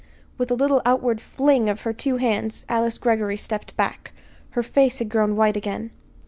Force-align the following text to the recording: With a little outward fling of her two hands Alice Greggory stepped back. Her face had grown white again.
With 0.35 0.49
a 0.49 0.55
little 0.55 0.81
outward 0.83 1.21
fling 1.21 1.69
of 1.69 1.81
her 1.81 1.93
two 1.93 2.17
hands 2.17 2.65
Alice 2.67 2.97
Greggory 2.97 3.37
stepped 3.37 3.77
back. 3.77 4.13
Her 4.57 4.63
face 4.63 4.97
had 4.97 5.09
grown 5.09 5.35
white 5.35 5.55
again. 5.55 5.91